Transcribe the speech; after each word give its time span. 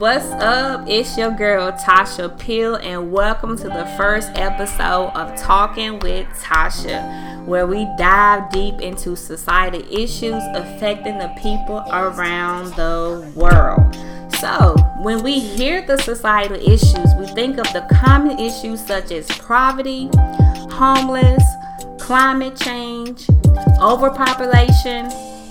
What's 0.00 0.24
up? 0.24 0.88
It's 0.88 1.18
your 1.18 1.30
girl 1.30 1.72
Tasha 1.72 2.38
Peel, 2.38 2.76
and 2.76 3.12
welcome 3.12 3.58
to 3.58 3.64
the 3.64 3.84
first 3.98 4.30
episode 4.34 5.10
of 5.14 5.38
Talking 5.38 5.98
with 5.98 6.26
Tasha, 6.42 7.44
where 7.44 7.66
we 7.66 7.84
dive 7.98 8.50
deep 8.50 8.80
into 8.80 9.14
society 9.14 9.84
issues 9.94 10.42
affecting 10.54 11.18
the 11.18 11.30
people 11.36 11.84
around 11.90 12.74
the 12.76 13.30
world. 13.36 13.94
So, 14.36 14.74
when 15.02 15.22
we 15.22 15.38
hear 15.38 15.82
the 15.86 15.98
societal 15.98 16.56
issues, 16.56 17.14
we 17.18 17.26
think 17.34 17.58
of 17.58 17.70
the 17.74 17.86
common 18.02 18.38
issues 18.38 18.82
such 18.82 19.12
as 19.12 19.26
poverty, 19.26 20.08
homeless, 20.70 21.44
climate 21.98 22.56
change, 22.56 23.28
overpopulation 23.82 25.10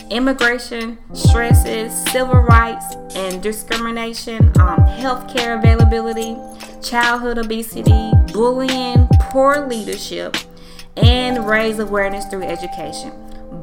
immigration, 0.10 0.98
stresses, 1.14 1.94
civil 2.12 2.40
rights 2.40 2.96
and 3.16 3.42
discrimination, 3.42 4.48
um, 4.60 4.80
healthcare 4.88 5.58
availability, 5.58 6.36
childhood 6.82 7.38
obesity, 7.38 8.12
bullying, 8.34 9.08
poor 9.22 9.68
leadership, 9.68 10.36
and 10.98 11.48
raise 11.48 11.80
awareness 11.80 12.26
through 12.26 12.44
education. 12.44 13.12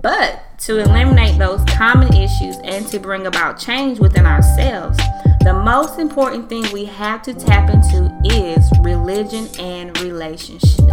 But 0.03 0.41
to 0.61 0.79
eliminate 0.79 1.39
those 1.39 1.65
common 1.65 2.13
issues 2.15 2.57
and 2.65 2.87
to 2.89 2.99
bring 2.99 3.27
about 3.27 3.59
change 3.59 3.99
within 3.99 4.27
ourselves, 4.27 4.99
the 5.43 5.53
most 5.53 5.99
important 5.99 6.49
thing 6.49 6.65
we 6.73 6.85
have 6.87 7.23
to 7.23 7.35
tap 7.35 7.71
into 7.71 8.13
is 8.25 8.71
religion 8.81 9.49
and 9.59 9.97
relationship, 10.01 10.91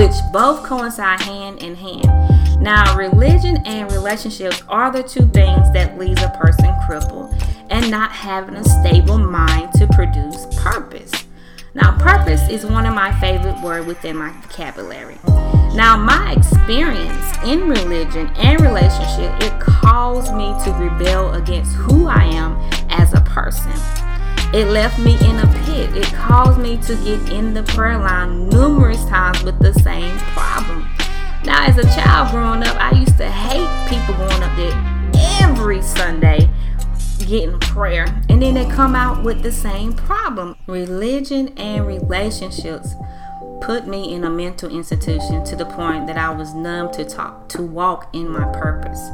which 0.00 0.32
both 0.32 0.64
coincide 0.64 1.20
hand 1.20 1.62
in 1.62 1.74
hand. 1.74 2.62
Now, 2.62 2.96
religion 2.96 3.58
and 3.66 3.92
relationships 3.92 4.62
are 4.66 4.90
the 4.90 5.02
two 5.02 5.26
things 5.28 5.70
that 5.74 5.98
leaves 5.98 6.22
a 6.22 6.30
person 6.30 6.74
crippled 6.86 7.34
and 7.68 7.90
not 7.90 8.10
having 8.10 8.54
a 8.54 8.64
stable 8.64 9.18
mind 9.18 9.74
to 9.74 9.86
produce 9.88 10.46
purpose. 10.56 11.12
Now, 11.74 11.98
purpose 11.98 12.48
is 12.48 12.64
one 12.64 12.86
of 12.86 12.94
my 12.94 13.12
favorite 13.20 13.60
words 13.62 13.86
within 13.86 14.16
my 14.16 14.30
vocabulary. 14.40 15.18
Now, 15.74 15.98
my 15.98 16.32
experience 16.32 17.36
in 17.44 17.68
religion 17.68 18.30
and 18.36 18.58
relationship, 18.60 19.34
it 19.42 19.60
caused 19.60 20.34
me 20.34 20.54
to 20.64 20.72
rebel 20.72 21.34
against 21.34 21.74
who 21.74 22.06
I 22.06 22.24
am 22.24 22.56
as 22.88 23.12
a 23.12 23.20
person. 23.20 23.70
It 24.52 24.66
left 24.66 24.98
me 24.98 25.14
in 25.20 25.36
a 25.38 25.46
pit. 25.64 25.96
It 25.96 26.12
caused 26.14 26.58
me 26.58 26.76
to 26.78 26.96
get 26.96 27.32
in 27.32 27.54
the 27.54 27.62
prayer 27.62 27.98
line 27.98 28.48
numerous 28.48 29.04
times 29.04 29.42
with 29.44 29.58
the 29.60 29.72
same 29.74 30.16
problem. 30.34 30.88
Now, 31.44 31.66
as 31.66 31.78
a 31.78 31.84
child 31.84 32.32
growing 32.32 32.62
up, 32.64 32.76
I 32.76 32.98
used 32.98 33.16
to 33.18 33.30
hate 33.30 33.88
people 33.88 34.14
going 34.14 34.42
up 34.42 34.56
there 34.56 35.40
every 35.40 35.82
Sunday 35.82 36.50
getting 37.30 37.60
prayer, 37.60 38.06
and 38.28 38.42
then 38.42 38.54
they 38.54 38.68
come 38.68 38.96
out 38.96 39.22
with 39.22 39.42
the 39.42 39.52
same 39.52 39.92
problem. 39.92 40.56
Religion 40.66 41.56
and 41.56 41.86
relationships 41.86 42.96
put 43.60 43.86
me 43.86 44.12
in 44.12 44.24
a 44.24 44.30
mental 44.30 44.74
institution 44.74 45.44
to 45.44 45.54
the 45.54 45.66
point 45.66 46.08
that 46.08 46.18
I 46.18 46.30
was 46.30 46.54
numb 46.54 46.90
to 46.92 47.04
talk, 47.04 47.48
to 47.50 47.62
walk 47.62 48.08
in 48.12 48.28
my 48.28 48.44
purpose. 48.52 49.10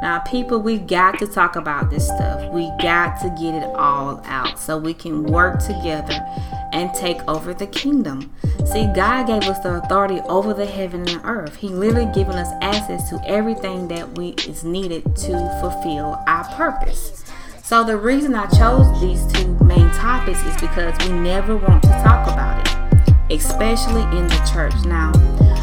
Now, 0.00 0.20
people, 0.20 0.60
we 0.60 0.78
got 0.78 1.18
to 1.18 1.26
talk 1.26 1.56
about 1.56 1.90
this 1.90 2.06
stuff. 2.06 2.52
We 2.52 2.70
got 2.80 3.20
to 3.22 3.30
get 3.30 3.54
it 3.54 3.64
all 3.74 4.22
out 4.26 4.58
so 4.58 4.78
we 4.78 4.94
can 4.94 5.24
work 5.24 5.58
together 5.58 6.24
and 6.72 6.94
take 6.94 7.20
over 7.26 7.52
the 7.52 7.66
kingdom. 7.66 8.32
See, 8.64 8.86
God 8.94 9.26
gave 9.26 9.42
us 9.44 9.58
the 9.58 9.74
authority 9.74 10.20
over 10.28 10.54
the 10.54 10.66
heaven 10.66 11.08
and 11.08 11.20
earth. 11.24 11.56
He 11.56 11.68
literally 11.68 12.10
given 12.12 12.36
us 12.36 12.48
access 12.60 13.08
to 13.10 13.20
everything 13.26 13.88
that 13.88 14.16
we 14.16 14.30
is 14.46 14.62
needed 14.62 15.16
to 15.16 15.58
fulfill 15.60 16.22
our 16.28 16.44
purpose. 16.54 17.24
So 17.64 17.82
the 17.82 17.96
reason 17.96 18.34
I 18.34 18.46
chose 18.46 19.00
these 19.00 19.26
two 19.32 19.52
main 19.64 19.90
topics 19.90 20.42
is 20.44 20.60
because 20.60 20.96
we 21.06 21.18
never 21.18 21.56
want 21.56 21.82
to 21.82 21.88
talk 22.04 22.28
about 22.28 22.66
it, 22.66 23.14
especially 23.34 24.02
in 24.16 24.28
the 24.28 24.50
church. 24.52 24.74
Now, 24.86 25.12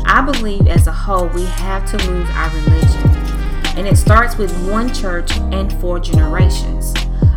I 0.05 0.21
believe 0.21 0.67
as 0.67 0.87
a 0.87 0.91
whole 0.91 1.27
we 1.29 1.45
have 1.45 1.85
to 1.91 1.97
lose 2.09 2.29
our 2.31 2.49
religion 2.49 3.24
and 3.75 3.87
it 3.87 3.97
starts 3.97 4.37
with 4.37 4.51
one 4.69 4.93
church 4.93 5.31
and 5.37 5.71
four 5.81 5.99
generations. 5.99 6.93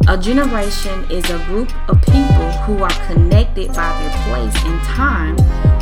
A 0.09 0.17
generation 0.17 1.05
is 1.11 1.29
a 1.31 1.39
group 1.47 1.71
of 1.89 2.01
people 2.03 2.51
who 2.65 2.83
are 2.83 3.07
connected 3.07 3.69
by 3.75 3.91
their 4.01 4.25
place 4.25 4.65
and 4.65 4.81
time 4.85 5.37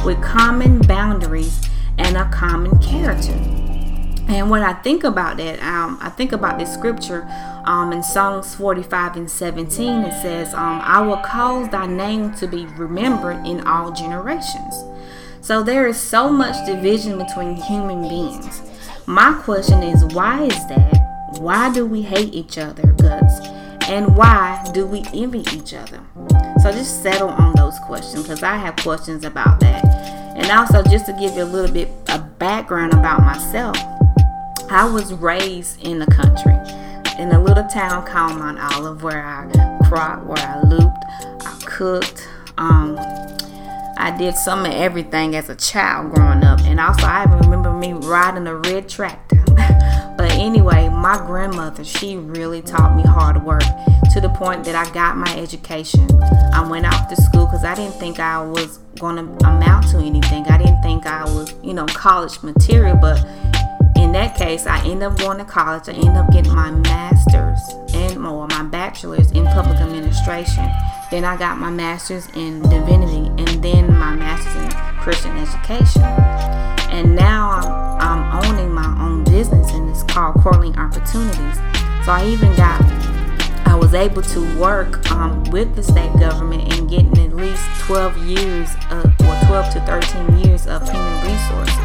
with 0.04 0.20
common 0.22 0.80
boundaries 0.80 1.68
and 1.98 2.16
a 2.16 2.28
common 2.30 2.78
character. 2.78 3.32
And 4.28 4.50
when 4.50 4.62
I 4.62 4.72
think 4.72 5.04
about 5.04 5.36
that, 5.36 5.62
um, 5.62 5.98
I 6.00 6.10
think 6.10 6.32
about 6.32 6.58
this 6.58 6.72
scripture 6.72 7.28
um, 7.64 7.92
in 7.92 8.02
Psalms 8.02 8.54
45 8.56 9.16
and 9.16 9.30
17. 9.30 10.02
It 10.02 10.22
says, 10.22 10.52
um, 10.54 10.80
I 10.82 11.00
will 11.00 11.18
cause 11.18 11.68
thy 11.70 11.86
name 11.86 12.34
to 12.34 12.48
be 12.48 12.66
remembered 12.66 13.46
in 13.46 13.64
all 13.66 13.92
generations. 13.92 14.82
So 15.40 15.62
there 15.62 15.86
is 15.86 15.96
so 16.00 16.28
much 16.28 16.66
division 16.66 17.18
between 17.18 17.54
human 17.54 18.08
beings. 18.08 18.62
My 19.08 19.40
question 19.44 19.84
is 19.84 20.04
why 20.06 20.42
is 20.42 20.66
that? 20.66 21.38
Why 21.38 21.72
do 21.72 21.86
we 21.86 22.02
hate 22.02 22.34
each 22.34 22.58
other 22.58 22.90
guts? 22.92 23.38
And 23.88 24.16
why 24.16 24.68
do 24.74 24.84
we 24.84 25.04
envy 25.14 25.44
each 25.52 25.74
other? 25.74 26.00
So 26.60 26.72
just 26.72 27.04
settle 27.04 27.28
on 27.28 27.54
those 27.54 27.78
questions 27.86 28.24
because 28.24 28.42
I 28.42 28.56
have 28.56 28.74
questions 28.76 29.24
about 29.24 29.60
that. 29.60 29.84
And 30.36 30.50
also, 30.50 30.82
just 30.82 31.06
to 31.06 31.12
give 31.12 31.36
you 31.36 31.44
a 31.44 31.44
little 31.44 31.72
bit 31.72 31.88
of 32.08 32.36
background 32.40 32.94
about 32.94 33.20
myself, 33.20 33.76
I 34.68 34.90
was 34.92 35.14
raised 35.14 35.84
in 35.84 36.00
the 36.00 36.06
country 36.06 36.56
in 37.22 37.30
a 37.30 37.40
little 37.40 37.66
town 37.68 38.04
called 38.04 38.36
Mount 38.36 38.58
Olive 38.58 39.04
where 39.04 39.24
I 39.24 39.46
cropped, 39.88 40.26
where 40.26 40.38
I 40.38 40.62
looped, 40.62 41.04
I 41.46 41.58
cooked. 41.64 42.28
Um, 42.58 42.98
I 43.98 44.14
did 44.18 44.34
some 44.34 44.66
of 44.66 44.72
everything 44.72 45.36
as 45.36 45.48
a 45.48 45.54
child 45.54 46.12
growing 46.12 46.42
up, 46.42 46.60
and 46.62 46.80
also 46.80 47.06
I 47.06 47.24
remember 47.24 47.75
me 47.86 47.92
riding 47.92 48.46
a 48.46 48.56
red 48.56 48.88
tractor. 48.88 49.42
but 50.16 50.32
anyway, 50.32 50.88
my 50.88 51.16
grandmother, 51.26 51.84
she 51.84 52.16
really 52.16 52.62
taught 52.62 52.96
me 52.96 53.02
hard 53.02 53.42
work 53.44 53.62
to 54.12 54.20
the 54.20 54.28
point 54.30 54.64
that 54.64 54.74
I 54.74 54.92
got 54.92 55.16
my 55.16 55.36
education. 55.36 56.08
I 56.52 56.66
went 56.68 56.86
off 56.86 57.08
to 57.08 57.16
school 57.16 57.46
because 57.46 57.64
I 57.64 57.74
didn't 57.74 57.94
think 57.94 58.18
I 58.18 58.42
was 58.42 58.78
going 58.98 59.16
to 59.16 59.46
amount 59.46 59.88
to 59.88 59.98
anything. 59.98 60.44
I 60.44 60.58
didn't 60.58 60.82
think 60.82 61.06
I 61.06 61.24
was, 61.24 61.54
you 61.62 61.74
know, 61.74 61.86
college 61.86 62.42
material, 62.42 62.96
but 62.96 63.24
in 63.96 64.12
that 64.12 64.36
case, 64.36 64.66
I 64.66 64.84
ended 64.84 65.04
up 65.04 65.18
going 65.18 65.38
to 65.38 65.44
college. 65.44 65.88
I 65.88 65.92
ended 65.92 66.16
up 66.16 66.30
getting 66.32 66.54
my 66.54 66.70
master's 66.70 67.60
and 67.94 68.20
more, 68.20 68.46
my 68.48 68.62
bachelor's 68.64 69.30
in 69.30 69.44
public 69.46 69.78
administration. 69.78 70.68
Then 71.10 71.24
I 71.24 71.36
got 71.36 71.58
my 71.58 71.70
master's 71.70 72.26
in 72.34 72.62
divinity 72.62 73.28
and 73.38 73.62
then 73.62 73.92
my 73.96 74.14
master's 74.14 74.54
in 74.56 74.70
Christian 75.00 75.36
education. 75.36 76.02
Corling 80.46 80.78
Opportunities. 80.78 81.56
So 82.04 82.12
I 82.12 82.24
even 82.24 82.54
got, 82.54 82.80
I 83.66 83.74
was 83.74 83.94
able 83.94 84.22
to 84.22 84.60
work 84.60 85.10
um, 85.10 85.42
with 85.50 85.74
the 85.74 85.82
state 85.82 86.12
government 86.20 86.72
and 86.72 86.88
getting 86.88 87.18
at 87.18 87.34
least 87.34 87.64
12 87.80 88.16
years, 88.18 88.70
of, 88.92 89.06
or 89.22 89.36
12 89.48 89.72
to 89.72 89.80
13 89.80 90.38
years 90.44 90.68
of 90.68 90.88
human 90.88 91.22
resources. 91.24 91.78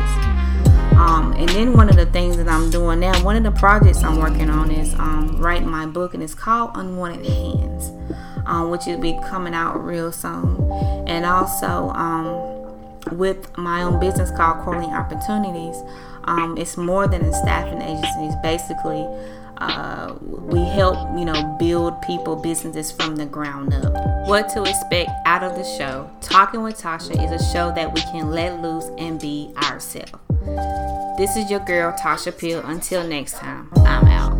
Um, 0.94 1.34
and 1.40 1.50
then 1.50 1.74
one 1.74 1.90
of 1.90 1.96
the 1.96 2.06
things 2.06 2.38
that 2.38 2.48
I'm 2.48 2.70
doing 2.70 3.00
now, 3.00 3.24
one 3.24 3.36
of 3.36 3.42
the 3.42 3.60
projects 3.60 4.04
I'm 4.04 4.20
working 4.20 4.52
on 4.52 4.70
is 4.70 4.94
um, 4.94 5.38
writing 5.38 5.68
my 5.68 5.88
book, 5.88 6.14
and 6.14 6.22
it's 6.22 6.36
called 6.36 6.70
Unwanted 6.76 7.26
Hands 7.26 7.92
um, 8.46 8.70
which 8.70 8.86
will 8.86 9.00
be 9.00 9.18
coming 9.28 9.54
out 9.54 9.84
real 9.84 10.12
soon. 10.12 10.72
And 11.08 11.26
also 11.26 11.90
um, 11.90 12.51
with 13.12 13.58
my 13.58 13.84
own 13.84 14.00
business 14.00 14.32
called 14.32 14.64
Corling 14.64 14.92
Opportunities, 14.92 15.76
um, 16.26 16.58
it's 16.58 16.78
more 16.78 17.08
than 17.08 17.22
a 17.22 17.34
staffing 17.34 17.82
agency. 17.82 18.26
It's 18.26 18.36
basically 18.42 19.08
uh, 19.58 20.16
we 20.22 20.60
help 20.60 20.96
you 21.18 21.26
know 21.26 21.56
build 21.60 22.02
people 22.02 22.36
businesses 22.36 22.92
from 22.92 23.16
the 23.16 23.26
ground 23.26 23.74
up. 23.74 24.28
What 24.28 24.50
to 24.50 24.64
expect 24.64 25.10
out 25.26 25.44
of 25.44 25.56
the 25.56 25.64
show? 25.64 26.10
Talking 26.22 26.64
with 26.64 26.82
Tasha 26.82 27.12
is 27.24 27.32
a 27.32 27.54
show 27.54 27.72
that 27.76 27.94
we 27.94 28.02
can 28.02 28.32
let 28.32 28.62
loose 28.62 28.90
and 28.98 29.20
be 29.20 29.54
ourselves. 29.58 30.12
This 31.18 31.36
is 31.38 31.52
your 31.52 31.60
girl 31.60 31.92
Tasha 31.94 32.36
Peel. 32.36 32.62
Until 32.66 33.08
next 33.08 33.34
time, 33.34 33.70
I'm 33.78 34.06
out. 34.08 34.31